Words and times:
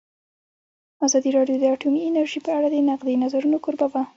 ازادي 1.05 1.29
راډیو 1.37 1.57
د 1.59 1.63
اټومي 1.73 2.01
انرژي 2.05 2.39
په 2.45 2.51
اړه 2.57 2.67
د 2.71 2.75
نقدي 2.89 3.15
نظرونو 3.23 3.57
کوربه 3.65 3.87
وه. 3.91 4.01